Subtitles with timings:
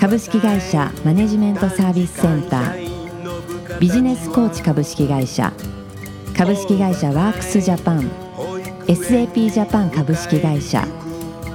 [0.00, 3.78] 株式会社マネジメントサービスセンター。
[3.78, 5.52] ビジネスコーチ株式会社。
[6.34, 8.10] 株式会社ワークスジャパン。
[8.86, 10.86] SAP ジャパン株式会社。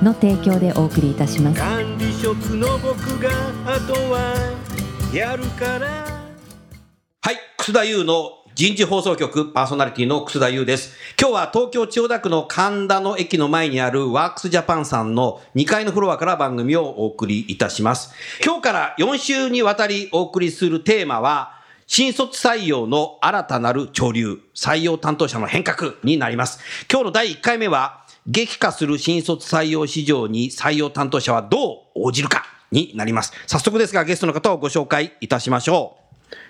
[0.03, 1.59] の提供でお送りいたします。
[1.59, 3.31] 管理職の僕が
[3.65, 4.35] あとは
[5.11, 5.87] やるから。
[7.23, 10.95] はい、楠田優の人事放送局パーソナリティの楠田優です。
[11.19, 18.13] 今日は東京千代田区の神田の駅の前にあるワークスジャパンさんの2階のフロアから番組をお送りいたします。
[18.45, 21.51] 今日から4週にわたりお送りするテーマは、
[21.85, 26.61] 新卒採用の新たなる潮流、採用担当者の変革になります。
[26.89, 33.33] 今日の第1回目は、激化する新卒採用市場に採用担当者はどう応じるかになります。
[33.47, 36.04] 早速ですがゲストの方をご紹介いたしましょう。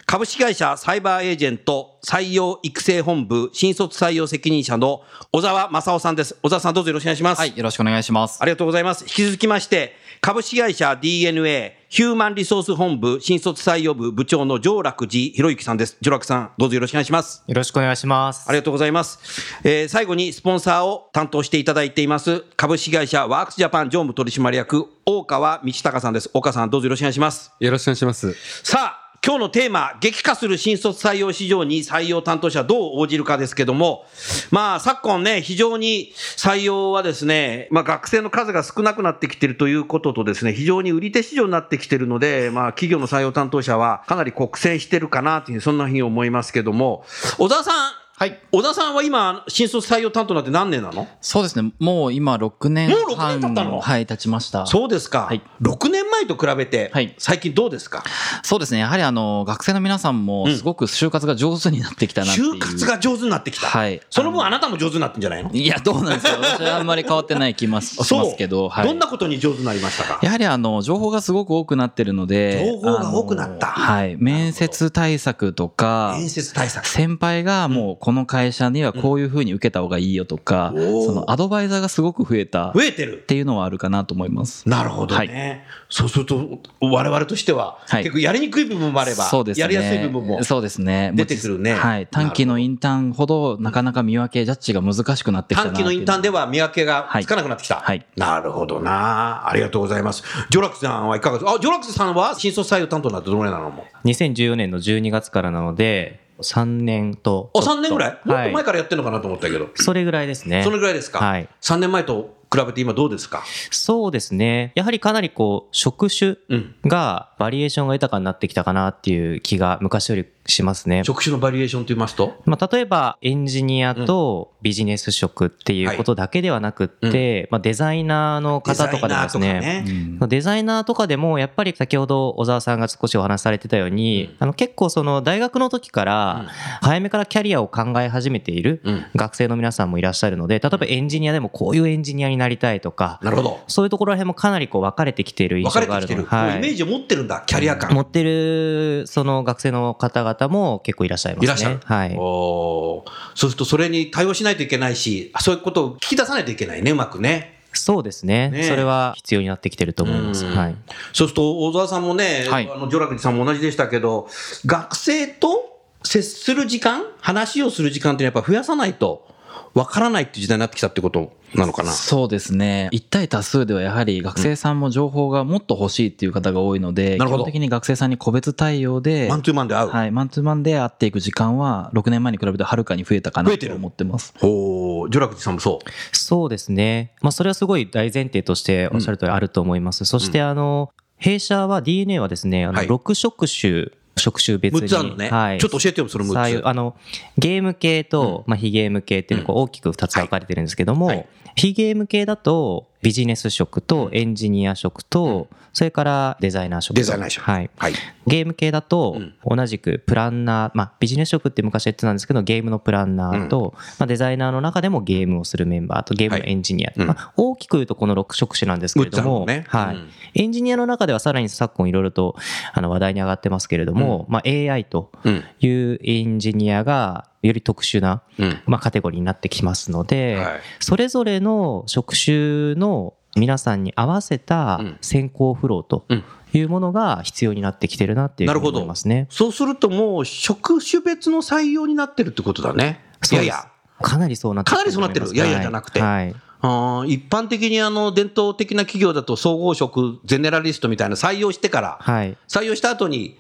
[0.08, 6.38] 株式会社サイバーエージェント採用育成本部新卒採用責任者の小沢正夫さんです。
[6.44, 7.40] 小沢さんどうぞよろしくお願いします。
[7.40, 8.38] はい、よろしくお願いします。
[8.40, 9.04] ありがとうございます。
[9.06, 15.98] 引き続きまして、株式会社 DNA ヒューマンリソース本部新卒採用部部長の上楽寺博之さんです。
[16.02, 17.44] 上楽さん、どうぞよろしくお願いします。
[17.48, 18.48] よろしくお願いします。
[18.48, 19.20] ありがとうございます。
[19.64, 26.30] えー最後にスポンサーを担当していただいています、株式会社ワークスジャパン常務取締役、大川道隆さんです。
[26.32, 27.52] 大川さん、どうぞよろしくお願いします。
[27.60, 28.36] よろしくお願いします。
[28.64, 34.06] さあ、今日のテーマ、激化する新卒採用市場に採用担当者どう応じるかですけども、
[34.52, 47.04] まあ、昨今ね、非常に採用はですね、まあ、学生の数が少なくなってきてるということとですね、非常に売り手市場になってきてるので、まあ、企業の採用担当者はかなり苦戦してるかなという、そんなふうに思いますけども、
[47.40, 48.40] 小沢さん、はい。
[48.54, 51.06] 小田さんは今、新卒採用担当になって何年なの？
[51.20, 51.74] そうですね。
[51.80, 53.42] もう今6年もう6半。
[53.42, 53.82] 年経ったの？
[53.82, 54.66] はい、経ちました。
[54.68, 55.24] そうですか。
[55.24, 58.06] はい6年前と比べて、はい最近どうですか？
[58.42, 58.80] そうですね。
[58.80, 62.54] やはりあの、学生の皆さんもすごく就活が上手になってきたなっていう。
[62.54, 63.68] 就活が上手になってきた。
[63.68, 65.52] はいその分あなたも上手になってんじゃないの？
[65.52, 68.88] いや、どうなんですか私はあんまり変わってない気ます しますけど、はい。
[68.88, 70.20] どんなことに上手になりましたか？
[70.24, 72.66] やはりあの、情報がすごく多くなってるので。
[72.66, 74.16] 情報が多くなったはい。
[74.18, 76.86] 面接対策とか、面接対策。
[76.86, 83.18] 先輩がもうこの会社にはこういうふうに受けた方がいいよとか、おーそのアドバイザーがすごく増えたっ増えてる。
[83.26, 84.70] ていうのはあるかなと思います。
[84.70, 85.66] なるほどね。
[85.90, 89.62] そうすると、我々としては、はい結構やりにくい部分もあれば、そうですね。
[89.62, 90.44] やりやすい部分も。
[90.44, 91.14] そうですね。
[91.16, 92.06] 出てくるねはい。
[92.06, 96.30] 短期のインターンほど、なかなか見分け、ジャッジが難しくなってきたな短期のインターンで。
[96.30, 97.78] では見分けがつかなくなってきた。
[97.78, 99.50] はいなるほどな。
[99.50, 100.22] ありがとうございます。
[100.52, 101.56] ジョラクさんはいかがですか？
[101.56, 103.72] あ、ジョラクさんは新卒採用担当になってどのぐらいなの？
[103.72, 107.52] もう2014年の12月からなので、3年と。
[107.54, 108.12] あ、3年ぐらい？
[108.12, 109.70] もっとはい前からやってるのかなと思ったけど。
[109.76, 110.64] それぐらいですね。
[110.64, 111.20] そのぐらいですか？
[111.20, 111.50] はい。
[111.62, 113.44] 3年前と比べて今どうですか？
[113.72, 114.72] そうですね。
[114.76, 116.76] やはりかなりこう、職種うん。
[116.86, 121.04] が、バリエーションが豊かになってきたかなっていう気が昔よりしますね。
[121.04, 122.42] 職種のバリエーションと言いますと？
[122.46, 130.20] まあ、例えばエンジニアとビジネス職っていうことだけではなくって、まあ、デザイナーの方とかでもですデザイナーねとかね。
[130.22, 130.30] うん。
[130.30, 134.36] デザイナーとかでもやっぱり先ほど小沢さんが少しお話しされてたように、うん。
[134.40, 136.46] あの結構その大学の時から
[136.82, 139.06] 早めからキャリアを考え始めているうん。
[139.16, 143.60] 学生の皆さんもいらっしゃるので例えばエンジニアでもこういうエンジニアになりたいとかなるほど。
[143.68, 146.06] そういうところら辺もかなりこう分かれてきている印象がある。
[146.06, 147.94] イメージを持ってるんだ、キャリア感。
[147.94, 151.46] 持ってるその学生の方々も結構いらっしゃいますね。
[151.46, 151.80] いらっしゃる。
[151.84, 152.16] はい。
[152.18, 157.56] おーそうするとそれに対応しないといけないし、そういうことを聞き出さないといけないね、うまくね。
[157.78, 160.46] そうですねねそれは必要になってきてると思います。
[160.46, 160.76] うんはい。
[161.14, 164.28] そうすると、小沢さんもね、はいあの、ジョラクジさんも同じでしたけど、
[164.66, 169.28] 学生と接する時間、話をする時間ってやっぱ増やさないと、
[169.76, 171.92] わからないっていう時代になってきたってことなのかな？
[171.92, 172.88] そうですね。
[172.92, 179.90] 一対多数ではやはり学生さんも情報がもっと欲しいっていう方が多いので、なるほど基本的に学生さんに個別対応で、マンツーマンで会う？
[179.90, 183.74] はい、マンツーマンで会っていく時間は6年前に比べてはるかに増えたかな増えてる？
[183.74, 184.34] と思ってます。
[184.42, 185.90] おージョラクジさんもそう？
[186.16, 187.14] そうですね。
[187.22, 190.06] まあ、それはすごい大前提としておっしゃる通りあると思います。
[190.06, 194.82] そして、あの、弊社は DNA はですね、あの、はい6職種、職種別に。
[194.82, 195.30] 6つあるのね。
[195.30, 195.58] はい。
[195.60, 196.68] ちょっと教えてよ、その6つ。
[196.68, 196.96] あの、
[197.38, 201.26] ゲーム系と、まあ、非ゲーム系っていうのが大きく2つ分かれてるんですけども、はい
[201.56, 207.02] 非ゲーム系だと、ビジネス職とエンジニア職と、それからデザイナー職と。
[207.02, 207.44] デザイナー職。
[207.44, 207.70] はい。
[207.76, 207.94] はい。
[208.26, 209.58] ゲーム系だとうん。
[209.58, 219.96] 同じくプランナー、まあ、ビジネス職って昔言ってたんですけどゲームのプランナーと、まあ、デザイナーの中でもゲームをするメンバーとゲームのエンジニア、まあ、大きく言うとこの6職種なんですけれども、はい。
[219.96, 220.10] うん。
[220.34, 222.38] エンジニアの中ではさらに昨今いろいろと
[222.74, 225.44] あの話題に上がってますけれども、まあ、AI とうん。
[225.60, 228.62] いうエンジニアがより特殊な、うん。
[228.66, 230.62] まあ、カテゴリーになってきますので、はい。
[230.80, 236.24] それぞれの職種の皆さんに合わせたうん選考フローとうん
[236.54, 239.28] いうものが必要になってきてるなっていうふうに思いますね。
[239.30, 243.02] そうするともう職種別の採用になってるってことだね。
[243.32, 243.68] いやいや。
[244.02, 246.36] かなりそうなってかなりそうなってるいやいやじゃなくてはい。
[246.62, 252.38] あー一般的にあの伝統的な企業だと総合職、ゼネラリストみたいな採用してから、はい。
[252.48, 253.38] 採用した後に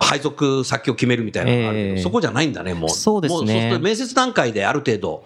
[0.00, 2.90] 配属先を決めるみたいなのがあるけど、ええそこじゃないんだね、もう。
[2.90, 5.24] そうですねそうすると面接段階である程度、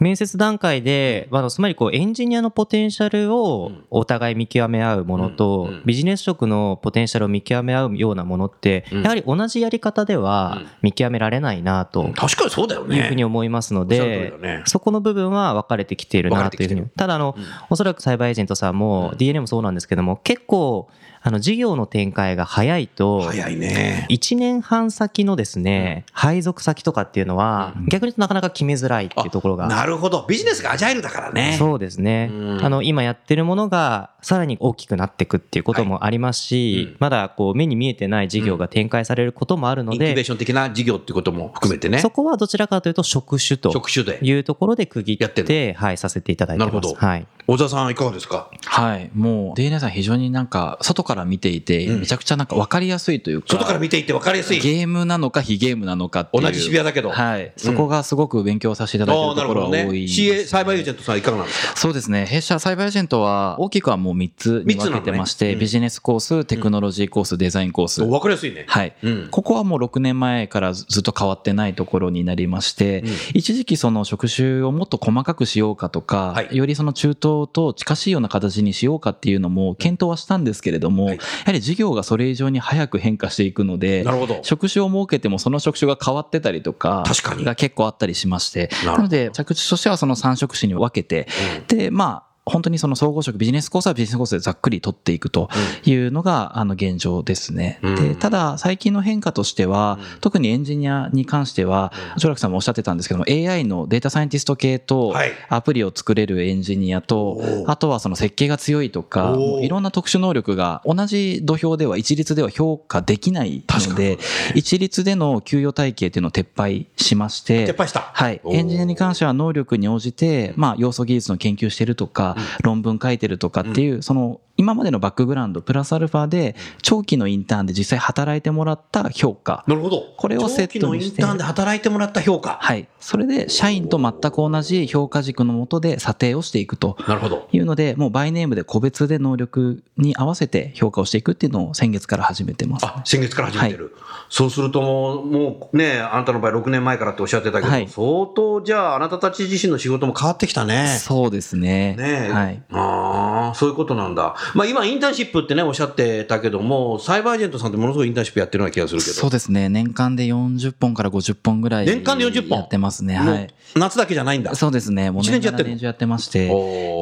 [0.00, 9.02] 面接段階で、まあ、つまりこうエンジニアのポテンシャルをお互い見極め合うものと、ビジネス職のポテンシャルを見極め合うようなものって、うん。
[9.02, 10.66] やはり同じやり方ではうん。
[10.82, 12.10] 見極められないなと。
[12.14, 12.96] 確かにそうだよね。
[12.96, 14.32] いうふうに思いますので
[14.66, 16.86] そこの部分は分かれてきているなというふうに。
[16.96, 17.36] ただあの、
[17.70, 20.88] おそらくサイバーエージェントさんも DNA もそうなんですけども、結構、
[21.24, 24.06] あの、事業の展開が早いと、早いね。
[24.10, 29.68] 1年半先のですね、配属先とかっていうのは、逆に言うとなかなか決めづらいっていうところが。
[29.68, 30.26] なるほど。
[30.28, 31.54] ビジネスがアジャイルだからね。
[31.58, 32.56] そうですねう。
[32.56, 41.98] んあの、今やってるものがさらに大きくなっていくっていうこともありますし、うんまだこう目に見えてない事業が展開されることもあるので、インキュベーション的な事業ってことも含めてね。
[41.98, 44.18] そこはどちらかというと職種と職種で。
[44.22, 46.74] いうところで区切やってはい、させていただいてます。
[46.74, 47.26] なるほどはい。
[47.46, 48.50] 小沢さんいかがですか？
[48.66, 49.10] はい。
[49.14, 54.60] もう、DNA さん非常になんか、外から見ていて、うんめちゃくちゃなんか分かりやすいというか、外から見ていって分かりやすい。
[54.60, 56.42] ゲームなのか非ゲームなのかっていう。
[56.42, 57.52] 同じ渋谷だけどはい。
[57.56, 59.84] そこがすごく勉強させていただいてるところなるほどね。
[59.84, 60.06] は多いね。
[60.06, 61.76] CA、サイバーエージェントさんいかがなんですか？
[61.76, 62.26] そうですね。
[62.26, 68.04] 弊社サイバーエージェントは大きくはもう3つに分けてまして、ビジネスコース、テクノロジーコース、デザインコース。
[68.04, 68.64] 分かりやすいね。
[68.66, 68.94] はい。
[69.02, 69.28] うん。
[69.30, 73.04] ここはもう6年前からずっと変わってないところになりまして、
[73.34, 81.16] 一時期その職種をもっと細かくしようかとか、はいよりその中東と近しいような形にしようかっていうのも検討はしたんですけれども、はい。
[81.16, 84.40] やはり事業がそれ以上に早く変化していくのでな、るほど。
[84.42, 87.44] 職種を設けてもその職種が変わってたりとか、確かに。
[87.44, 91.26] が結構あったりしまして、なので着地としてはその3職種に分けて、
[91.68, 95.48] で、まあ、本当にその総合職、ビジネスコースはビジネスコースでざっくり取っていくと
[95.84, 97.78] いうのが、あの、現状ですね。
[97.82, 97.94] うん。
[97.94, 114.18] で、ただ、最近の変化としては、特にエンジニアに関しては、ジョラクさんもおっしゃってたんですけども、AI のデータサイエンティスト系とはい、アプリを作れるエンジニアとあとはその設計が強いとか、いろんな特殊能力が同じ土俵では一律では評価できないので、
[114.54, 118.00] 一律での給与体系っていうのを撤廃しまして、撤廃した。
[118.00, 118.40] はい。
[118.44, 129.64] エンジニアに関しては能力に応じて、まあ、要素技術の研究してるとか、論文書いてるとかっていう、その、今までのバックグラウンド、プラスアルファで、長期のインターンで実際働いてもらった評価。
[129.66, 130.04] なるほど。
[130.16, 132.58] これをセットにして長期のインターンで働いてもらった評価。
[132.60, 132.86] はい。
[133.00, 136.96] それで、社員と全く同じ評価軸のもとで査定をしていくと。
[137.08, 137.48] なるほど。
[137.50, 142.86] いうので、もうバイネームで個別で能力に合わせて評価をしていくっていうのを先月から始めてます。
[142.86, 143.96] あ、先月から始めてる。
[144.28, 150.86] そうするともう、ね、あなたの場合6年前からっておっしゃってたけど、はい相当じゃああなたたち自身の仕事も変わってきたね。
[151.00, 151.96] そうですね。
[151.96, 152.32] ねえ。
[152.32, 152.62] はい。
[152.70, 154.34] ああ、そういうことなんだ。
[154.54, 159.12] まあ今、インターンシップってね、おっしゃってたけども、サイバーエージェントさんってものすごいインターンシップやってるような気がするけど。
[159.12, 159.68] そうですね。
[159.68, 161.86] 年間で40本から50本ぐらい。
[161.86, 162.58] 年間で40本？
[162.58, 163.16] やってますね。
[163.16, 163.54] はい。
[163.76, 164.54] 夏だけじゃないんだ。
[164.54, 165.10] そうですね。
[165.10, 165.74] もう一年中やってるの？
[165.74, 166.48] 年中やってまして。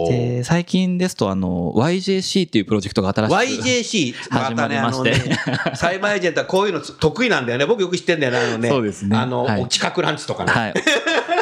[0.09, 3.63] で、最近ですと、あの、YJC っていうプロジェクトが新しく。
[3.63, 7.67] YJC、始まりましてたねサイバーエージェントはこういうの得意なんだよね。
[7.67, 8.39] 僕よく知ってんだよね。
[8.39, 8.69] あのね。
[8.69, 10.53] そうですねあの、はいお近くランチとかね。
[10.53, 10.75] はい。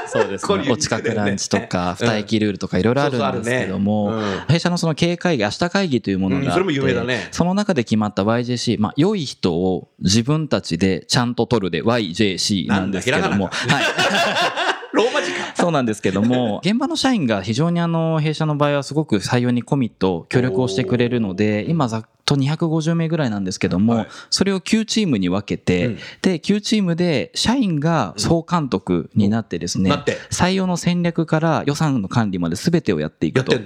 [0.09, 0.71] そうですね。
[0.71, 4.13] お近くランチとか、うん二駅ルールとかいろいろあるんですけども
[4.49, 13.85] 弊社のその経営会議、明日会議というものが名だねその中で決まった YJC、まあ、良い人を自分たちでちゃんと取るで YJC なんですけども、はい。
[14.93, 15.55] ローマ字か。
[15.55, 33.53] そうなんですけども、現場の社員が非常にあの、弊社の場合はすごく採用にコミット、協力をしてくれるので、今ざっと250名ぐらいなんですけども、はいそれを9チームに分けて、うんで、9チームで社員が総監督になってですね、なって採用の戦略から予算の管理まで全てをやっていくと。
[33.53, 33.63] やっ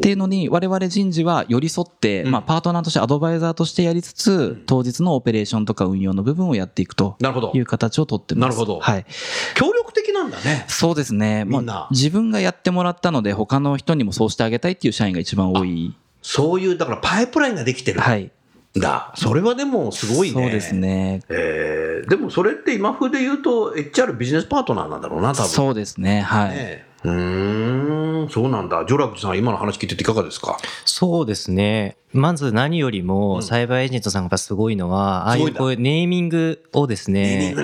[0.00, 7.60] ていうのに我々人事は寄り添って、うんまあ、パートナーとしてアドバイザーとしてやりつつ、当日のオペレーションとか運用の部分をやっていくとなるほどい。
[7.60, 8.40] う形をとってます。
[8.40, 9.06] なるほどはい。
[9.54, 10.64] 協力的なんだね。
[10.68, 11.44] そうですね。
[11.44, 15.94] みんなまあ、自分がやってもらったので、他の人にもそうしてあげたいっていう社員が一番多い。
[16.22, 18.30] そういう、だからパイプラインができてるんはい。
[18.74, 19.12] だ。
[19.16, 20.34] それはでもすごいね。
[20.42, 20.74] そうです。
[20.74, 21.20] ね。
[21.28, 25.48] えー、でもそれって今風で言うと HR ビジネスパートナーなんだろうな、多分。
[25.50, 26.22] そうですね。
[26.22, 26.50] はい。
[26.50, 28.84] ねうーん、そうなんだ。
[28.88, 30.56] ジョラクさん、今の話聞いてていかがですか？
[30.84, 31.96] そうですね。
[32.12, 37.54] まず何よりも、サイバーエージェントさんがすごいのは、ああいうこういうネーミングをですね、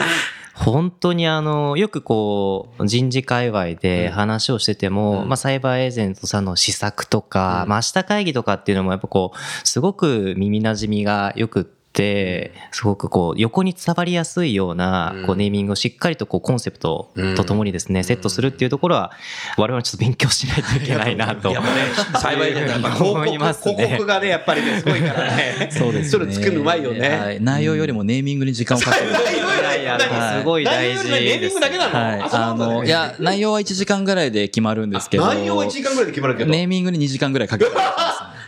[0.58, 19.12] 本当にあの、よくこう、人事界隈で話をしてても、まあサイバーエージェントさんの施策とか、まあ明日会議とかっていうのもやっぱこう、すごく耳馴染みがよくって、すごくこう横に伝わりやすいようなこうネーミングをしっかりとこうコンセプトとともにですね、セットするっていうところは
[19.56, 22.70] 我々ちょっと勉強しないといけないなとやっぱね、幸いじゃない。
[22.70, 23.86] やっぱ広思います告、ね。
[23.86, 25.68] 広告がね、やっぱりね、すごいからね。
[25.72, 26.08] そうですね。
[26.10, 27.08] それ作るのうまいよね。
[27.08, 27.40] はい。
[27.40, 29.10] 内容よりもネーミングに時間をかける
[29.88, 30.00] やい。
[30.00, 35.26] や何すごい大事内容よりネーミングだけなの、はい、あのいや内容は1時間ぐらいで決まるんですけど。
[35.26, 36.50] 内容は1時間ぐらいで決まるけど。
[36.50, 37.70] ネーミングに2時間ぐらいかけて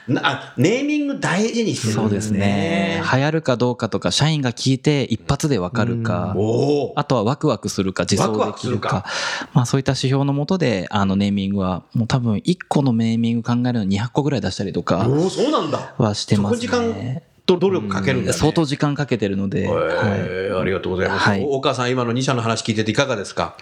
[0.09, 3.02] な あネーミング大事にしてるんそうですね。
[3.12, 6.35] 流行るかどうかとか社員が聞いて一発でわかるか。
[6.37, 6.92] おお。
[6.97, 9.04] あとはワクワクするか自走できるか。
[9.52, 15.94] まあ、そういった指標のもとであのネーミングはもう多分1個のネーミング考えるのに200個ぐらい出したりとかおお、そうなんだ。
[15.99, 17.23] はしてますね。
[17.54, 18.33] と努力かけるんだ、ね。
[18.33, 19.76] 相当時間かけてるので、はい
[20.19, 21.28] えーありがとうございます。
[21.28, 23.57] はいおお母さん、今の2社の話聞いてていかがですか？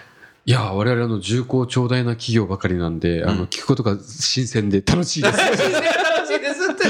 [0.46, 5.38] いや、我々あの重厚長大な企業ばかりなんで、あの聞くことが新鮮で楽しいです。
[5.40, 5.62] 楽しい
[6.40, 6.84] ですって。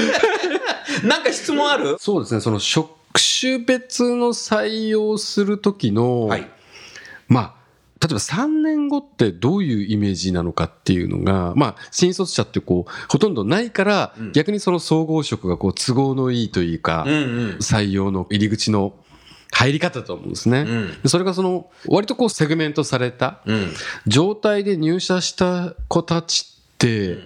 [1.07, 1.97] なんか質問ある？
[1.99, 2.89] そうですね、その職
[3.39, 6.47] 種別の採用するときの、はい。
[7.27, 7.53] まあ、
[8.01, 17.05] 例えば3年後ってどういうイメージなのかっていうのが、まあ、新卒者ってこう、ほとんどないから、うん逆にその総合職がこう、都合のいいというか。
[17.59, 18.93] 採用の入り口の
[19.51, 20.61] 入り方だと思うんですね。
[20.61, 23.71] うんでそれがその、割とこう、セグメントされたうん。
[24.07, 27.17] 状態で入社した子たちって、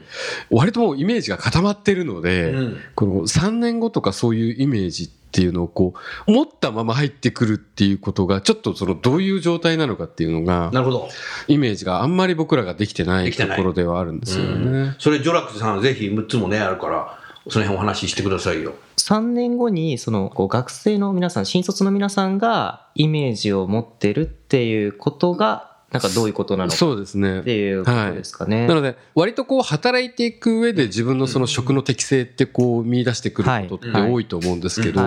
[0.49, 5.93] 割ともうイメージが固まってるので、うんこの3年後とかそういうイメージっていうのをこ
[6.27, 11.09] う、持ったまま入ってくるっていうことが、ちょっとそのどういう状態なのかっていうのが、なるほど。
[11.47, 14.95] イメージがあんまり僕らができてないところではあるんですよね。
[14.99, 17.17] それ、ジョラックスさん、ぜひ6つもね、あるから、
[17.49, 18.73] その辺お話ししてくださいよ。
[18.97, 27.41] 3年後にそのこう学生の皆さん新卒の皆さんがイメージを持ってるっていうことがなんかどういうことなのかそうですね。
[27.41, 27.55] って。
[27.55, 28.65] いうことですかね。
[28.65, 34.11] なので、割とこう働いていく上で自分のその職の適性ってこう見出してくることってはい。
[34.11, 35.01] 多いと思うんですけど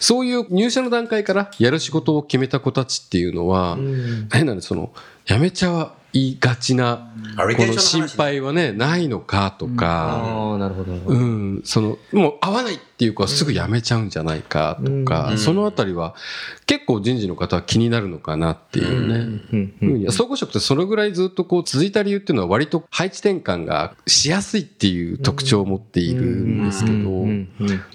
[0.00, 4.28] そういう入社の段階からやる仕事を決めた子たちっていうのは、うん。
[4.30, 4.92] 変なんでその、
[5.28, 10.92] やめちゃいがちな、この心配はね、ないのかとか、ああなるほど。
[10.94, 15.38] うん、その、もう合わないっていう子はすぐ辞めちゃうんじゃないかとか、うん。
[15.38, 16.14] そのあたりは
[16.66, 19.42] 結構人事の方は気になるのかなっていうね。
[19.52, 19.74] うん。
[19.78, 26.96] ふうに総合職ってそのぐらいずっとこう続いた理由っていうのは割と配置転換がしやすいっていう特徴を持っているんですけど、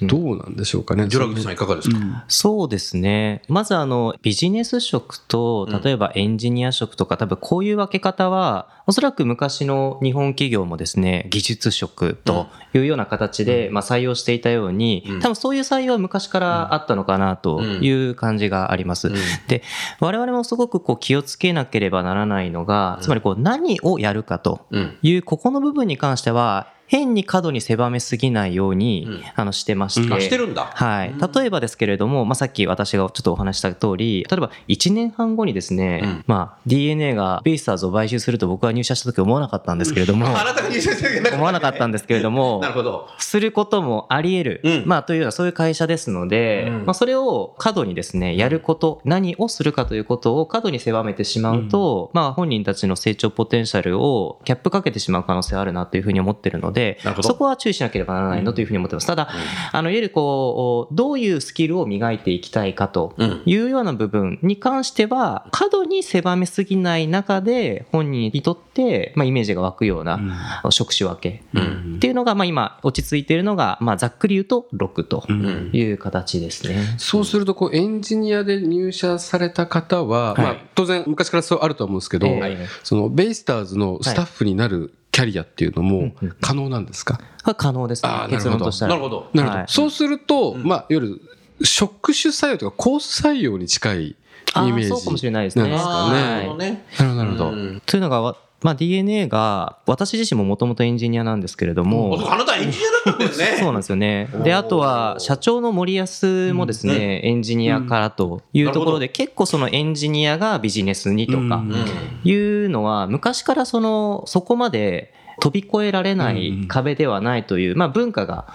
[0.07, 1.09] どうなんでしょうかね？
[1.09, 1.97] ジョラックスさん、いかがですか、
[2.29, 3.41] そうですね。
[3.49, 19.07] まずあの、ビジネス職と、例えばエンジニア職とか、多分こういう分け方は、おそらく昔の日本企業もですね、技術職というような形で、まあ、採用していたようにうん、多分そういう採用は昔からあったのかなという感じがあります。
[19.07, 19.15] うん。
[19.47, 19.63] で、
[20.01, 24.97] 我々もすごくこう気をつけなければならないのが、つまりこう何をやるかとうん。
[25.01, 29.23] いう、ここの部分に関しては、変に過度に狭めすぎないように、うん。
[29.35, 30.71] あのしてまして、あしてるんだ。
[30.73, 36.23] はい、例えばですけれども、まあ、さっき私がちょっとお話しした通り例えば1年半後にですね、うん。
[36.27, 41.83] まあ、DNA がベイスターズを買収すると僕は入社した時思わなかったんですけれども あなたが入社してる思わなかった。
[41.87, 43.07] んですけれどもなるほど。
[43.17, 44.83] することもあり得る、うん。
[44.85, 46.85] まあ、というようなそういう会社ですので、うん。
[46.85, 57.27] まあ、それを過度にですねやること何をするかということを過度に狭めてしまうと、まあ、本人たちの成長ポテンシャルをキャップかけてしまう可能性があるなというふうに思ってるのでなるほど。
[57.27, 59.07] そこは注意しなければならないのというふうに思ってます。
[59.07, 59.29] ただ、
[59.71, 63.41] あのいわゆるこうどういうスキルを磨いていきたいかとうん。
[63.45, 71.93] いうような部分に関しては過度に狭めすぎない中で本人にとって、まあ、イメージが湧くような職種分けうん。
[71.97, 75.69] っていうのが、まあ、今落ち着いているのが、まあ、ざっくり言うと6とん。
[75.73, 76.95] いう形ですね。
[76.97, 80.43] そうするとこうエンジニアで入社された方は、はい。
[80.43, 82.67] まあ、当然昔からそうあるとは思うんですけど、ええ。
[82.83, 88.09] そのベイスターズのスタッフになるキャリアっていうのも可能なんですか、これ可能ですね。
[88.09, 88.35] あーなるほど。
[88.35, 88.89] 結論としたら。
[88.89, 89.29] なるほど。
[89.33, 89.67] なるほど、はい。
[89.69, 91.21] そうすると、まあ、いわゆる
[91.63, 94.15] 職種採用とかコース採用に近いイ
[94.55, 95.69] あメージーそうかもしれないですね。
[95.69, 96.83] なるほどね。
[96.97, 97.51] なるほど
[97.85, 103.57] というのがわ、まあ、DNA が私自身ももともとエンジニアなんですけれども、あなたエンジニアだったんだよね。
[103.59, 104.29] そうなんですよね。
[104.43, 111.85] で、あとは、社長の森安もですね、エンジニアからというところで、結構そのエンジニアがビジネスにとかうん
[112.23, 118.47] いうのは、昔からその、そこまで飛び越えられない壁ではないという、まあ文化が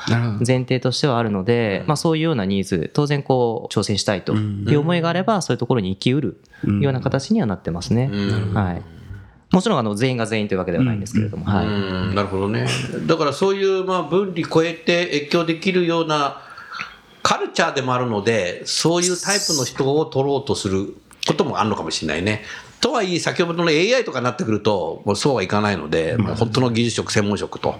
[0.47, 6.41] 前提としてはあるので、まあそういうようなニーズ、当然こう、挑戦したいという思いがあれば、そういうところに生きうる
[6.81, 8.09] ような形にはなってますね。
[8.11, 8.55] うん。
[8.55, 8.83] はい。
[9.51, 11.67] もちろんあの全員が全員というわけではないんですけれども、はい。
[11.67, 12.67] うんなるほどね。
[13.07, 16.43] だからそういうまあ分離超えて越境できるような
[17.23, 20.95] カルチャーでもあるので、そういうタイプの人を取ろうとする
[21.27, 22.43] こともあるのかもしれないね。
[22.81, 27.75] とはいえ、先ほどの AI とかになってくると、もうそうはいかないので、もう本当の技術職、専門職と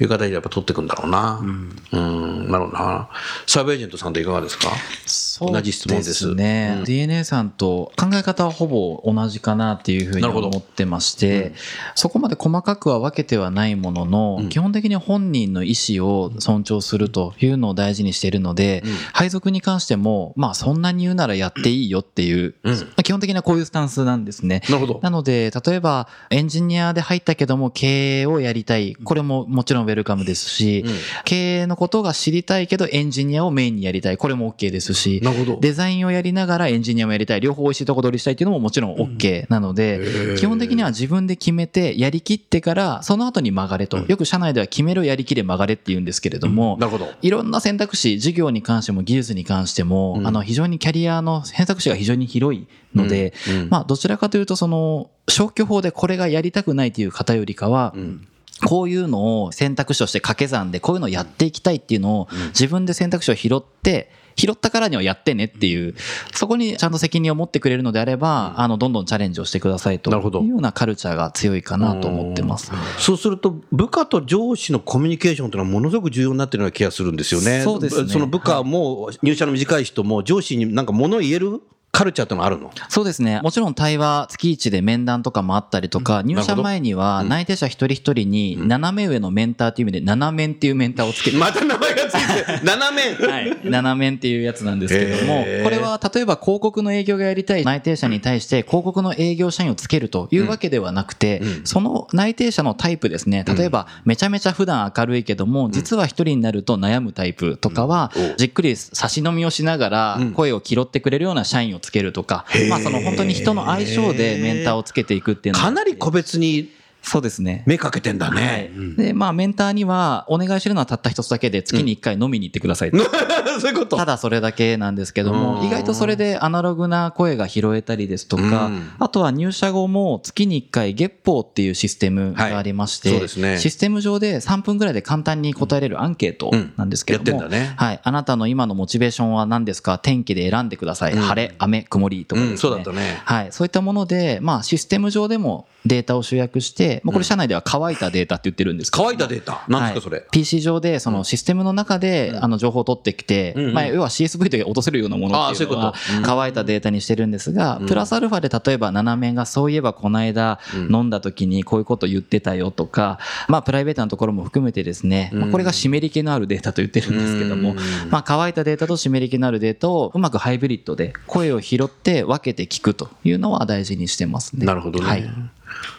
[0.00, 1.40] いう形でやっぱ取っていくんだろうな。
[1.40, 3.08] うん、なるほどな。
[3.46, 4.70] サーブエージェントさんといかがですか？
[5.06, 6.34] そう同じ質問です。
[6.34, 6.84] ね、うん。
[6.84, 10.48] DNA さんと考え方はほぼ同じかなっていうふうになるほど。
[10.48, 11.54] 思ってまして、
[11.94, 14.48] そこまで細かくは分けてはないものの、うん。
[14.48, 18.92] 基本的に本人の意思を尊重するというのを大事にしているので、うん。
[19.12, 22.74] 配属に関しても、まあそんなに言うならやっていいよっていう、うん。
[22.74, 24.62] まあ基本的にはこういうスタンスなんですね。
[24.68, 25.00] なるほど。
[25.02, 28.94] なので、例えばエンジニアで入ったけども経営をやりたい。
[28.94, 30.94] これももちろんウェルカムですし、うん
[31.24, 34.16] 経営のことが知りたいけどエンジニアをメインにやりたい。
[34.16, 35.58] これも OK ですし、なるほど。
[35.60, 37.40] デザインをやりながらエンジニアもやりたい。
[37.40, 43.98] 両方美味しいとこ取りしたいっていうのももちろん OK なので、基本的には自分で決めてやりきってからその後に曲がれと。
[43.98, 47.08] よく社内では決めろやりきれ曲がれって言うんですけれども、なるほど。
[47.22, 53.68] いろんな選択肢、事業に関しても技術に関しても、うんあの非常にキャリアの選択肢が非常に広いので、うんうん。
[53.70, 58.26] まあどちらかというとその消去法でこれがやりたくないという方よりかは、うん。
[58.64, 65.94] こういうのを選択肢として掛け算でこういうのをやっていきたいっていうのを自分で選択肢を拾って拾ったからにはやってねっていう
[66.32, 72.72] そこにちゃんと責任を持ってくれるのであればあのどんどんチャレンジをしてくださいというようなカルチャーが強いかなと思ってます。
[72.98, 77.62] そうすると、部下と上司のコミュニケーションというのはものすごく重要になってるような気がするんですよね。
[77.62, 78.08] そうですね。
[78.08, 81.60] その部下も、入社の短い人も、上司になんか物を言える
[81.92, 82.70] カルチャーってのはあるの？
[82.88, 83.40] そうですね。
[83.42, 91.36] もちろん対話月一で面談とかもあったりとか、入社前には内定者一人一人に斜め上のメンターっていう意味で、斜面っていうメンターをつけて。
[91.38, 93.26] また名前がついてる、 斜め。
[93.26, 93.58] はい。
[93.64, 101.60] 斜面っていうやつなんですけどもこれは例えば広告の営業がやりたい内定者に対して広告の営業社員をつけるというわけではなくて、うん。
[101.64, 103.44] その内定者のタイプですね。
[103.46, 110.30] 例えばめちゃめちゃ普段明るいけども、実は一人になると悩むタイプとかはじっくり差し飲みをしながらうん。
[110.32, 116.70] 声を拾ってくれるような社員をつけるとか、まあその本当に人の相性でメンターをつけていくっていうのがかなり個別に
[117.02, 117.62] そうですね。
[117.66, 118.96] 目かけてんだはねい。。
[118.96, 122.98] で、まあ、メンターには、お願いしてるのはたった一つだけで、月に一回飲みに行ってくださいと。
[123.60, 123.96] そういうこと。
[123.96, 139.98] ただそれだけなんですけどうんも、意外とそれでアナログな声が拾えたりですとかうん、あとは入社後も月に1回月報っていうシステムがありまして、ですねシステム上で3分ぐらいで簡単に答えれるアンケートなんですけども、ねはい、あなたの今のモチベーションは何ですか？
[139.98, 141.14] 天気で選んでください。
[141.14, 142.52] うん晴れ、雨、曇りとかですね。
[142.52, 143.20] うん、そうだったね。
[143.24, 143.52] はい。
[143.52, 149.02] そういったもので、まあ、システム上でもデータを集約して、まあ、これ社内では乾いたデータって言ってるんですけど。
[149.04, 149.64] も乾いたデータ？
[149.68, 150.18] なんですか、それ？
[150.18, 150.26] はい。
[150.30, 153.74] PC 上でそのシステムの中であの情報を取ってきて、うんうん。
[153.74, 167.74] まあ、要は CSV で落とせるようなものっていうのは乾いたデータにしてるんですが、プラスアルファで例えば斜めがそういえばこの間飲んだ時にこういうこと言ってたよとか、まあプライベートなところも含めてですね、まあこれが湿り気のあるデータと言ってるんですけども、
[168.10, 174.66] まあ乾いたデータと湿り気のあるデータをうまくハイブリッドで声を拾って分けて聞くというのは大事にしてますね。
[174.66, 175.06] なるほどね。
[175.06, 175.30] はい。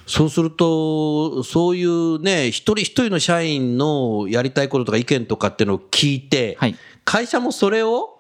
[0.06, 6.76] そうすると、そういうね、一人一人の社員のやりたいこととか意見とかっていうのを聞いて、はい。
[7.06, 8.20] 会社もそれを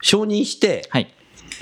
[0.00, 1.12] 承認して、はい。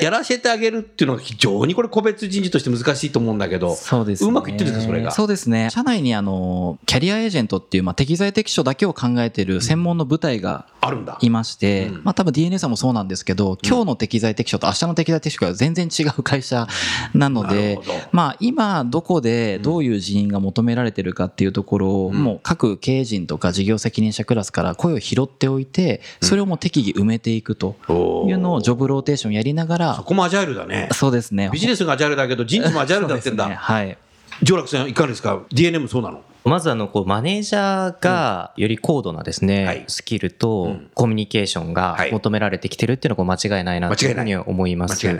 [0.02, 4.28] やらせてあげるっていうのが非常にこれ個別人事として難しいと思うんだけど、そうです、ね。
[4.28, 5.10] うまくいってるんですか、それが？
[5.10, 5.70] そうですね。
[5.70, 11.18] 社内にあの、キャリアエージェントっていう、まあ、適材適所だけを考えている専門の部隊があるんだ。
[11.20, 16.66] いまして、うんまあ多分 DNA さんもそうなんですけど、今日の適材適所と明日の適材適所が全然違う会社
[17.14, 17.78] なので
[18.12, 27.92] まあ今どこでどういう人員が求められてるかっていうところを、もう各経営陣とか事業責任者クラスから声を拾っておいて、それをもう適宜埋めていくとい
[28.32, 30.88] うのをジョブローテーションやりながそら、こもアジャイルだね。
[30.92, 31.50] そうですね。
[31.52, 33.60] ビジネスがアジャイルだけど、人事もアジャイルだってんそうですねだ。
[33.60, 33.98] はい。
[34.42, 36.22] 上楽さん、いかがですか ?DNA もそうなの？
[36.44, 39.84] まずあの、こう、マネージャーがより高度なですね、はい。
[39.88, 40.90] スキルとうん。
[40.94, 42.12] コミュニケーションがはい。
[42.12, 45.06] 求められてきてるっていうのはこう間違いないなというふうには思います。
[45.06, 45.16] 間違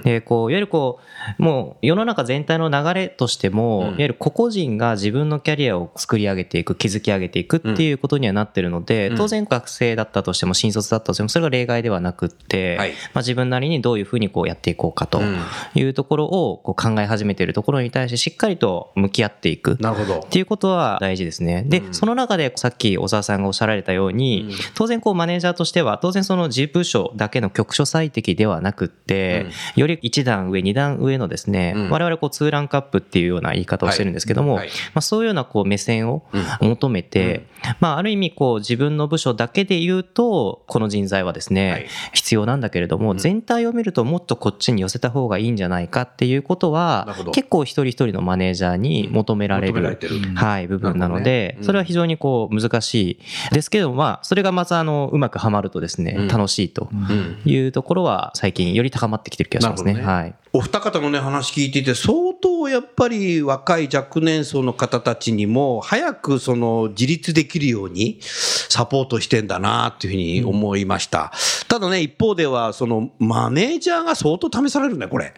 [0.00, 1.00] いで、こう、いわゆるこ
[1.38, 3.86] う、もう世の中全体の流れとしても、うん。
[3.86, 9.16] いわゆる個々人が自分のキャリアを作り上げていく、築き上げていくっていうことにはなってるので、うん。
[9.16, 12.90] 当然学生だったとしても、新卒だったとしても、それが例外ではなくって、はい。
[12.90, 15.22] まあ、自分なりにどういうふうにこうやっていこうかと
[15.74, 19.72] いうところをこう考え始めているところに対して、しっかりと向き合っていく。
[19.72, 19.76] っ。
[20.28, 21.64] ていうこことは大事ですね。
[21.66, 31.90] で、その中でさっき小沢さんがおっしゃられたように、当然こうマネージャーとしては、当然その自部署だけの局所最適ではなくって、より1段上、2段上のですね、うん。
[31.90, 34.66] 我々こうツーランカップっていうような言い方をしてるんですけども、はい。
[34.66, 34.74] はい。
[34.94, 36.24] まあ、そういうようなこう目線を
[36.60, 37.46] 求めて、
[37.80, 41.86] まあ、ある意味こう自分の部署だけで言うと、この人材はですね、はい。
[42.12, 49.74] 必要なんだけれども、全体を見るともっとこっちに寄せた方がいいんじゃないかっていうことは、結構一人一人のマネージャーに求められる。
[49.74, 50.16] 求められてる。
[50.48, 51.64] はい、部分なのでね、うん。
[51.64, 53.18] それは非常にこう難しい
[53.52, 57.42] ですけども、まあ、それがまたあの、うまくはまるとですねうん、楽しいとうん。
[57.44, 59.94] いうところは最近より高まってきてる気がしますね。
[59.94, 60.34] ねはい。
[60.52, 71.32] お二方のね話聞いていて相当やっぱり若い若年層の方たちにも早くその自立できるようにサポートしてんだなっていうふうに思いました、
[71.68, 75.34] ただね一方ではそのマネージャーが相当試されるねこれ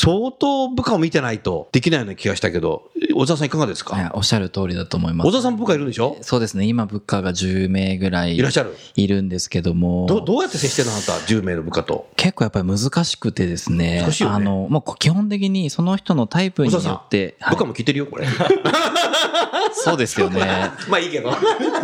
[0.00, 2.84] 相当部下を見てないとできないような気がしたけど
[3.16, 4.12] 小沢さんいかがですか？
[4.14, 5.26] おっしゃる通りだと思います。
[5.28, 6.16] 小沢さん部下いるんでしょ？
[6.20, 6.66] そうですね。
[6.66, 8.76] 今部下が10名ぐらいいらっしゃる。
[8.94, 10.06] いるんですけども。
[10.08, 12.08] どどうやって接してるのあなた？10名の部下と。
[12.14, 14.02] 結構やっぱり難しくてですね。
[14.02, 14.36] 難しいよね。
[14.36, 17.54] あのもう基本的にその人のタイプによって、はい。
[17.56, 18.26] 部下も聞いてるよこれ。
[19.72, 20.40] そうですよね。
[20.88, 21.30] まあいいけど。
[21.30, 21.32] い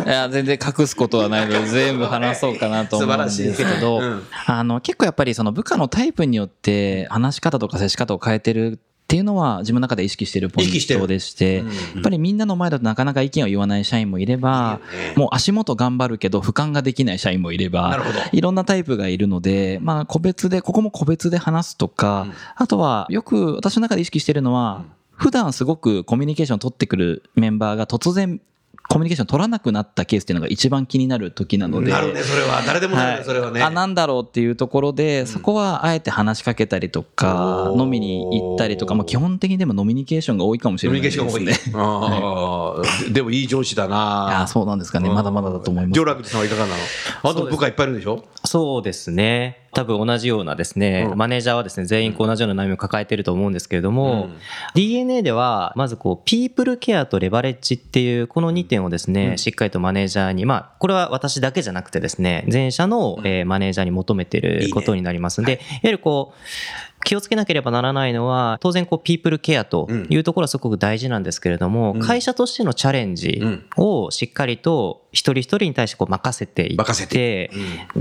[0.07, 28.41] や全然隠すことはないので 全部話そうかなと思うんですけど、うんあの結構やっぱりその部下のタイプによって話し方とか接し方を変えてるっていうのは自分の中で意識しているポイントでして、うんやっぱりみんなの前だとなかなか意見を言わない社員もいれば、ねもう足元頑張るけど俯瞰ができない社員もいればいろんなタイプがいるので、まあ個別で、ここも個別で話すとか、あとはよく私の中で意識してるのは、普段すごくコミュニケーション取ってくるメンバーが突然
[28.87, 31.91] コミュニケーション取らなくなったケースっていうのが一番気になる時なので。
[31.91, 32.61] なるねそれは。
[32.65, 41.53] 誰でもなるねそれはね、あなんだろうっていうところで、そこはあえて話しかけたりとか飲みに行ったりとか、まあ、基本的にでもノミニケーションが多いかもしコれないミュニケーですね。
[41.53, 42.11] ションが多い。
[42.21, 44.47] ああ、ででもいい上司だいなや。
[44.47, 45.09] そうなんですかね。
[45.09, 45.97] まだまだだと思います。
[45.97, 46.73] 上楽さんはいかがな
[47.23, 47.31] の？
[47.31, 48.23] あと部下いっぱいいるんでしょ？
[48.45, 49.64] そうですね。
[49.75, 51.17] 多分同じようなですね、うん。
[51.17, 54.37] マネージャーはですね、全員こう同じような悩みを抱えていると思うんですけれども、うん。
[54.73, 71.99] DNA では、まずこう、ピープルケアとレバレッジっていう、この2点をですね、しっかりとマネージャーに、まあ、これは私だけじゃなくてですね、全社の、えーマネージャーに求めていることになりますんで、いわゆるこう、気をつけなければならないのは、当然こう、ピープルケアというところはすごく大事なんですけれども、うん。
[72.01, 73.41] 会社としてのチャレンジ
[73.77, 77.51] をしっかりと一人一人に対してこう任せていって、任せて。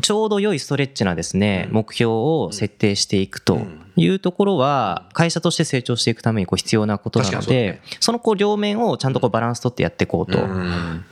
[0.01, 3.61] ちょうど良いストレッチなですね、目標を設定していくと
[3.97, 10.39] いうところは、会社として成長していくためにこう必要なことなので、そのこう両面をちゃんとこうバランス取ってやっていこうと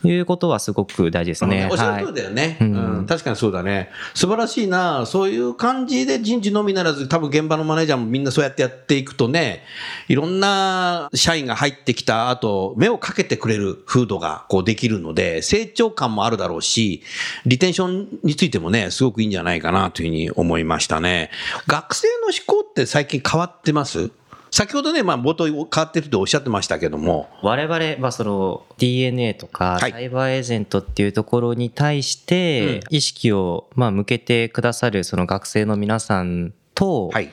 [0.07, 1.69] いうことはすごく大事ですね。
[1.71, 2.01] おっしゃはい。
[2.01, 3.05] る通りだよね、ううんん。
[3.05, 3.89] 確かにそうだね。
[4.13, 5.05] 素晴らしいな。
[5.05, 9.63] そういう感じで人事のみならず、多分現場のマネージャーもみんなそうやってやっていくとね、
[10.07, 17.03] いろんな社員が入ってきた後、目をかけてくれる風土がこうできるので、成長感もあるだろうし、
[17.45, 21.29] リテンションについてもね、すごくいいんじゃないかなというふうに思いましたね。
[21.67, 24.11] 学生の思考って最近変わってます？
[24.55, 29.91] 先ほどね、まあ冒頭変わってるとおっしゃってましたけども、我々はその DNA とかはい。
[29.91, 37.29] サイバーエージェントっていうところに対して意識をまあ向けてくださるその学生の皆さんと、はい。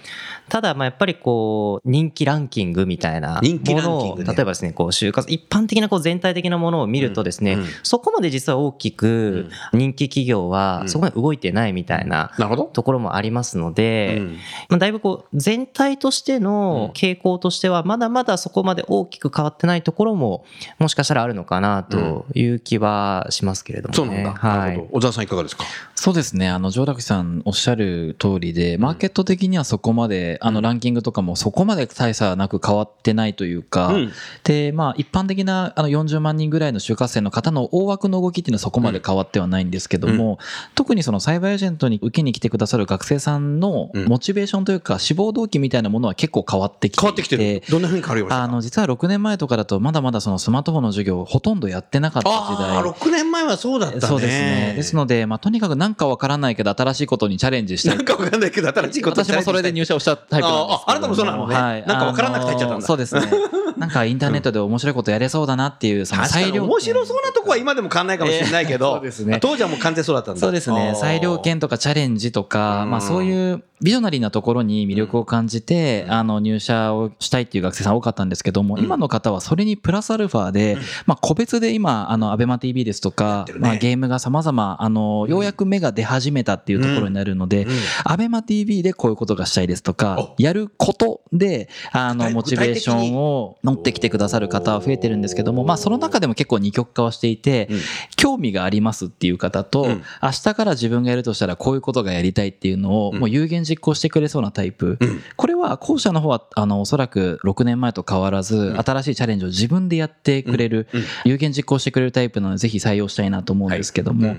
[0.48, 12.33] ただまあやっぱりこう人気ランキングみたいなものを例えばですねこう就活一般的なこう全体的なものを見るとですね、うんうんそこまで実は大きく人気企業はそこまで動いてないみたいな。
[12.72, 14.37] ところもありますので、うん
[14.68, 20.44] まあ、だいぶこう全体としての傾向としてはまだまだそこまで大きく変わってないところも
[20.79, 23.96] もしかしたらあるのかなという気はしますけれどもね。
[23.96, 24.33] そうなんだ。
[24.33, 24.88] はいなるほど。
[24.92, 25.64] 小沢さんいかがですか？
[26.02, 26.48] そうですね。
[26.48, 40.38] あの、上楽さんおっしゃる通りで、マーケット的にはそこまで、あの、ランキングとかもそこまで大差なく変わってないというか、うんで、まあ、一般的な、あの、40万人ぐらいの就活生の方の大枠の動きっていうのはそこまで変わってはないんですけども、
[40.74, 47.62] 特にそのサイバーエージェントに受けに来てくださる学生さんのうんモチベーションというか、志望動機みたいなものは結構変わってきて変わってきてる。
[47.68, 48.36] どんな風に変わりました？
[48.36, 52.70] かあの、実は6年前とかだと、まだまだそのスマートフォンの授業をほとんどやってなかった時代。
[52.70, 54.00] ああ、6年前はそうだったね。
[54.00, 54.72] そうですね。
[54.76, 58.05] ですので、まあ、とにかくなんかわからないけど、新しいことにチャレンジしたいなん。
[58.05, 61.55] かわかんないけど、新しいこと私もそれで入社をしたタイプなんですあああなたもそうなのね。
[61.57, 61.85] はい。
[61.85, 62.87] なんかわからなくて入っちゃったんだ。
[62.87, 63.22] そうですね。
[63.76, 66.64] なんかインターネットで面白いことやれそうだなっていう、その裁量。
[66.64, 69.38] 面白そうなとこは今でも変わんないかもしれないけど、えーそうですね。
[69.40, 70.40] 当時はもう完全そうだったんだ。
[70.40, 70.92] そうですね。
[70.94, 80.76] 裁量権とかチャレンジとか、まあそういうビジョナリーなところに魅力を感じて、あの入社をしたいっていう学生さん多かったんですけども、今の方はそれにプラスアルファで、
[81.07, 87.66] まあ個別で今、あの、アベマ TV ですとか、まあゲームが様々、あの、ようやく目芽が出始めたっていうところになるので、
[88.04, 97.80] アベマ TV でこういうことがしたいですとか、やることで、あの、モチベーションを乗ってきてくださる方は増えてるんですけども、まあ、その中でも結構二極化をしていて、うん。
[98.16, 100.02] 興味がありますっていう方と、うん。
[100.22, 104.98] 明日から自分がやるとしたらこういうことがやりたいっていうのを、もう有言実行してくれそうなタイプ。
[105.00, 105.20] うん。
[105.36, 111.00] これは後者の方は、あの、おそらく6年前と変わらず、新しいチャレンジを自分でやってくれる、うん。
[111.00, 111.06] うん。
[111.24, 114.36] 有言実行してくれるタイプなので、ぜひ採用したいなと思うんですけども、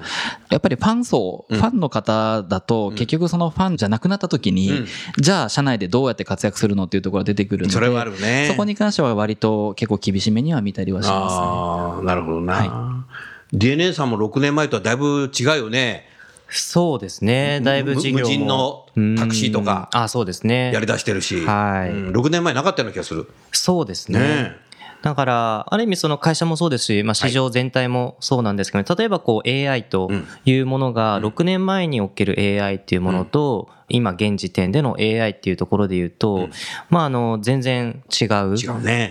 [0.49, 8.47] やっぱりファン層、うんファンの方だと、結局そのファンじゃなくなった時に、うんじゃあ社内でどうやって活躍するのっていうところが出てくるので、それはあるね。
[8.49, 11.41] そこに関しては割と結構厳しめには見たりはしますね。
[11.41, 12.53] ああ、なるほどな。
[12.53, 13.05] は
[13.53, 16.07] DNA さんも6年前とはだいぶ違うよね。
[16.49, 17.61] そうですね。
[17.63, 18.85] だいぶ事業も無人の
[19.17, 20.71] タクシーとかうんあ、そうですね。
[20.73, 23.29] やり出してるし、はいうん6年前なかったような気がする。
[23.51, 24.19] そうですね。
[24.19, 24.55] ね
[25.01, 30.11] だから、ある意味その会社もそうですし、まあ市場全体もそうなんですけど、例えばこう AI と
[30.45, 36.49] いうものが6年前における AI っていうものと、今現時点での AI っていうところで言うと、
[36.89, 38.55] まああの、全然違う。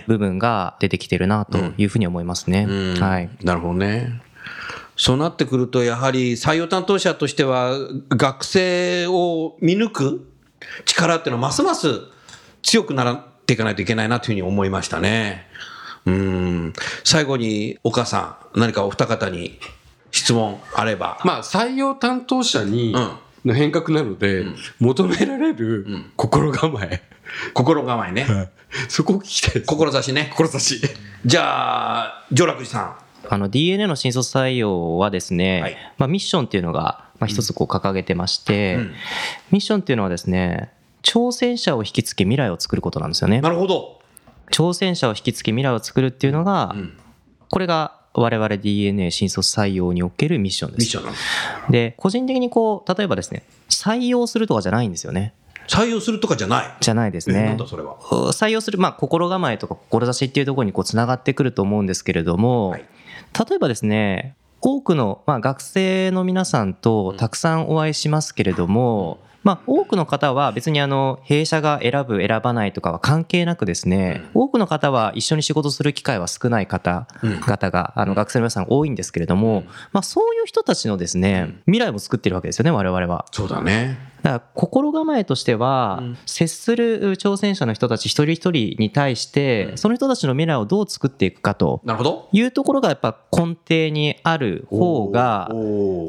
[0.07, 2.65] 部分が出てきてるなというふうに思いますね。
[2.67, 3.29] うんはい。
[3.43, 4.21] なるほどね。
[4.95, 7.75] そうなってくると、やはり採用担当者としては、
[8.09, 10.31] 学生を見抜く
[10.85, 12.01] 力っていうのは、ますます
[12.61, 15.47] 強くならっていかないといけないなというふうに思いましたね。
[16.05, 16.73] うん。
[17.03, 19.59] 最後に、岡さん、何かお二方に
[20.11, 21.19] 質問あれば。
[21.23, 23.11] まあ、採用担当者に、うん
[23.45, 24.45] の変革なので、
[24.79, 27.01] 求められる心構え。
[27.53, 28.27] 心構えね。
[28.87, 29.65] そこを聞きたいです。
[29.65, 30.31] 志ね。
[30.35, 30.81] 志。
[31.25, 38.93] じゃあ、上楽寺さあの DNA の新卒採用はですね、はいまあ、ミッションっていうのが、まあ、一つこう掲げてまして、うん
[39.51, 40.71] ミッションっていうのはですね
[41.03, 43.41] 挑戦者を引きつけ未来を作ることなんですよねん。
[43.41, 44.00] なるほど。
[44.51, 46.97] 挑戦者を引きつけ未来を作るっていうのが、ん。
[47.49, 50.97] これが我々 DNA 新卒採用におけるミッションです。
[51.69, 55.33] で個人的にこう例えばですね採用するとかじゃないんですよね。
[55.67, 56.75] 採用するとかじゃない。
[56.81, 57.55] じゃないですね。
[57.57, 62.85] 採用する、まあ、心構えとか志っていうところにこうつながってくると思うんですけれども、はい。
[63.49, 83.25] 例えばですね多くの、まあ、学生の皆さんとたくさんお会いしますけれども、まあ、多くの方は別にあの弊社が選ぶ選ばないとかは関係なくですね、多くの方は一緒に仕事する機会は少ない方々が、あの学生の皆さん多いんですけれども、まあ、そういう人たちのですね未来も作ってるわけですよね我々は。
[83.31, 84.10] そうだね。
[84.23, 91.81] だから心構えとしては、接する挑戦者の人たち一人一人に対して、その人たちの未来をどう作っていくかと。
[92.31, 95.49] いうところがやっぱ根底にある方が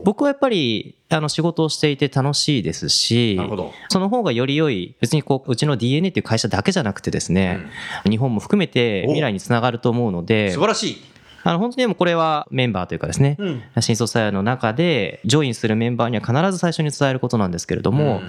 [0.05, 3.40] 僕はやっぱりあの仕事をしていて楽しいですし。
[3.88, 7.61] その方がより良い別にこううちの DNA っていう会社だけじゃなくてですね、
[8.09, 11.12] 日本も含めて未来につながると思うので素晴らしい。
[11.44, 13.62] あの本当にでもこれはメンバーというかですね、うん。
[13.81, 18.22] 新卒採用の中でジョインするメンバーには必ず最初に伝えることなんですけれども、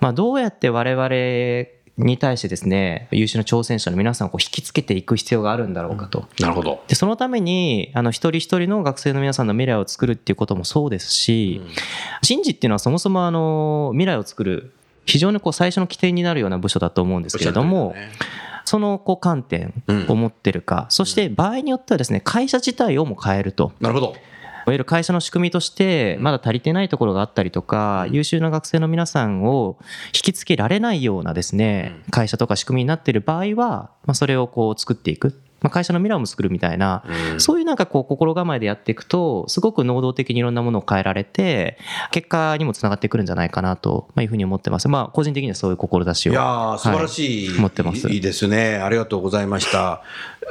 [0.00, 6.26] まあ、どうやって我々に対してですね優秀な挑戦者の皆さんをこう引きつけていく必要があるんだろうかと。
[6.40, 6.82] なるほど。
[6.88, 11.60] でそのためにあの一人一人の学生の皆さんの未来を作るっていうこともそうですし、
[12.22, 14.72] 人事っていうのはそもそもあの未来を作る
[15.04, 18.10] 非常にこう最初の起点になるような部署だと思うんですけれども、ね
[18.64, 23.72] そのこう観点を持ってるか、そして場合によってはですね会社自体をも変えると。
[23.80, 24.14] なるほど。
[24.64, 29.76] いわゆる会社の仕組みとしてまだ足りてないところがあったりとか優秀な学生の皆さんを
[30.14, 35.42] 引きつけられないようなですね会社とか仕組みになっている場合はまあそれをこう作っていく。
[35.62, 37.04] まあ、会社の未来も作るみたいな、
[37.38, 41.78] そういうなんかこう心構えでやっていくとすごく能動的にいろんなものを変えられて
[42.10, 48.76] 結果にもつながってくるんじゃないかなとまあいうふうに思ってますまあ個人的にはそういう志をいやー素晴らしい、はい思ってますいいですね。
[48.76, 50.02] ありがとうございました。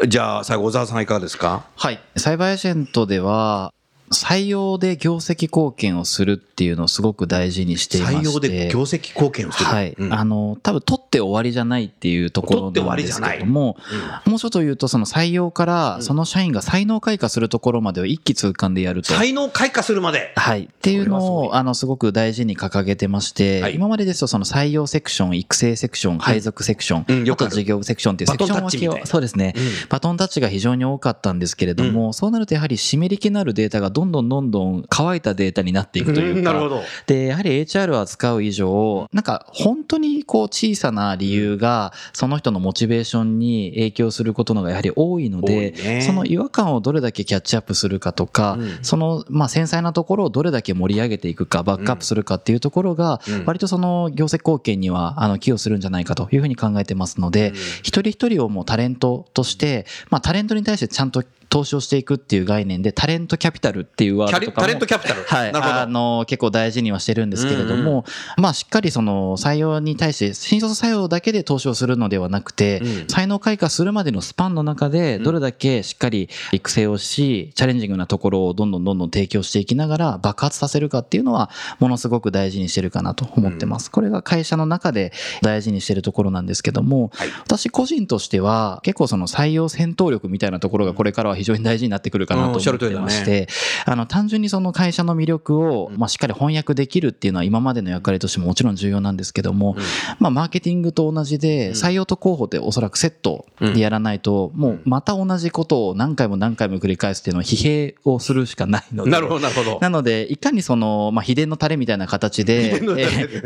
[0.08, 1.66] じゃあ、最後、小沢さんいかがですか？
[1.76, 2.00] はい。
[2.16, 3.74] サイバーエージェントでは、
[4.12, 8.28] 採用で業績貢献をするっていうのをすごく大事にしていまして。
[8.28, 9.66] 採用で業績貢献をする。
[9.66, 9.96] はい。
[9.98, 13.78] うんあの、多分取って終わりじゃないっていうところなんですけども、
[14.26, 19.14] もうちょっと言うと、その採用から、その社員が才能開花するところまでを一気通貫でやると。
[19.14, 20.34] 才能開花するまで。
[20.36, 20.64] はい。
[20.64, 29.56] っていうのを、あの、すごく大事に掲げてまして、はい今までですと、その採用セクション、育成セクション、配属セクション、うんよくあと事業セクションっていうセクション分けを、そうですね、
[29.90, 36.82] バトンタッチが非常に多かったんですけれども、そうなるとやはり湿り気のあるデータがどんどんどんどん乾いたデータになっていくというか、うんなるほど。
[37.08, 46.02] で、やはり HR を扱う以上、なんか本当にこう小さな理由がその人のモチベーションに影響することのがやはり多いので、ね。
[46.02, 48.80] その違和感をどれだけキャッチアップするかとか、うん。
[48.82, 53.46] そのまあ繊細なところをどれだけ盛り上げていくかバックアップするかっていうところがうん。
[53.46, 65.24] 割とその業績貢献にはあの寄与するんじゃないかというふうに考えてますので、一人一人をもうタレントとして、まあ、タレントに対してちゃんと投資をしていくっていう概念でタレントキャピタルっていうワードとかもキャリタレントキャピタル。
[65.24, 65.52] はい。
[65.54, 68.06] あの結構大事にはしてるんですけれども、
[68.38, 73.08] まあしっかりその採用に対して新卒採用だけで投資をするのではなくて、うん。
[73.08, 81.50] 才能開花するまでのスパンの中でどれだけしっかり育成をしチャレンジングなところをどんどんどんどん提供していきながら爆発させるかっていうのは
[81.80, 83.92] ものすごく大事にしてるかなと思ってます。
[83.92, 87.30] これが会社の中で大事にしてるところなんですけども、はい。
[87.44, 93.48] 私個人としては結構その採用戦闘力みたいなところがこれからは非常に大事になってくるかなと思ってまして、
[93.86, 99.76] あの単純にその会社の魅力を、まあ、しっかり翻訳できるっていうのは今までの役割としてももちろん重要なんですけども、
[100.20, 109.12] まあ、マーケティングと同じで採用と候補っておそらくセットでやらないと、もうまた同じことを何回も何回も繰り返すっていうのは疲弊をするしかないので。
[109.12, 109.80] なるほど、なるほど。
[109.82, 112.82] なので、いかにその、まあ、秘伝のタレみたいな形で、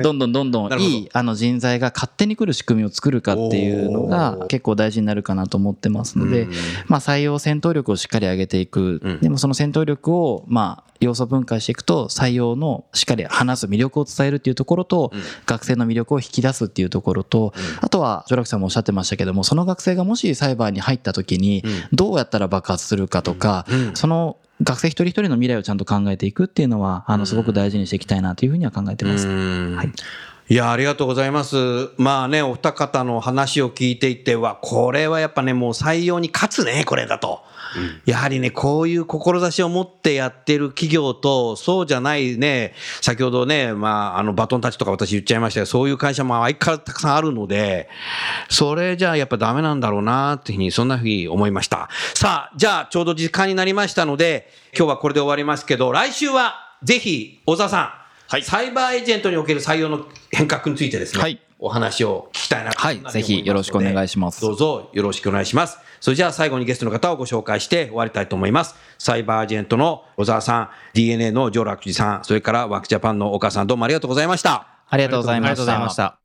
[0.01, 6.51] どんどんどんどんいいあの人材が勝手に来る仕組みを作るかっていうのが結構大事になるかなと思ってますのでうん、
[6.87, 9.01] まあ、採用戦闘力をしっかり上げていく。
[9.03, 9.19] うん。
[9.21, 10.14] でもその戦闘力を、
[10.47, 15.11] まあ、要素分解していくと、採用のしっかり話す魅力を伝えるっていうところと、
[15.45, 29.27] 学生の魅力を引き出すっていうところと、あとは、ジョラクさんもおっしゃってましたけども、その学生がもしサイバーに入った時に、どうやったら爆発するかとか、その学生一人一人の未来をちゃんと考えていくっていうのは、あの、すごく大事にしていきたいなというふうには考えてます。
[29.27, 29.91] はい。
[30.47, 31.89] いや、ありがとうございます。
[31.97, 37.41] まあね、お二方の話を聞いていては、これはやっぱね、もう採用に勝つね、これだと。
[38.05, 47.89] やはりね、こういう志を持ってやってる企業と、そうじゃないね、先ほどね、まあ、あの、バトンタッチとか私言っちゃいましたけど、そういう会社も相変わらずたくさんあるので、
[48.49, 51.89] それじゃあやっぱダメなんだろうな、っていうふうに、そんなふうに思いました。
[52.13, 65.79] さあ、じゃあ、ちょうど時間になりましたので、今日はこれで終わりますけど、来週は、ぜひ、小沢さん、はいサイバーエージェントにおける採用の変革についてですね、はいお話を聞きたいなとはいぜひよろしくお願いしますどうぞよろしくお願いします。
[66.01, 68.75] それじゃあ最後にゲストの方をご紹介して終わりたいと思います。
[68.99, 74.67] サイバーエージェントの小沢さん、DNA のジョーラクジさん、それからワークジャパンの岡さん、どうもありがとうございました。
[74.87, 75.95] ありがとうございまありがとうございまし。
[75.95, 76.24] た。